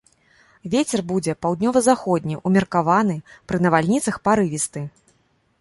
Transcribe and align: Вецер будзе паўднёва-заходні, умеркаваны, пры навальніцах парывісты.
Вецер 0.75 1.03
будзе 1.11 1.35
паўднёва-заходні, 1.45 2.39
умеркаваны, 2.51 3.15
пры 3.53 3.57
навальніцах 3.67 4.15
парывісты. 4.31 4.81